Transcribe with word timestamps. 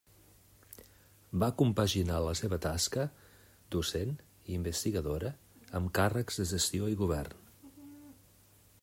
Va 1.43 1.49
compaginar 1.61 2.21
la 2.27 2.33
seva 2.39 2.59
tasca 2.63 3.05
docent 3.77 4.15
i 4.23 4.55
investigadora 4.57 5.33
amb 5.81 5.93
càrrecs 6.01 6.43
de 6.43 6.49
gestió 6.55 6.91
i 6.95 6.99
govern. 7.03 7.49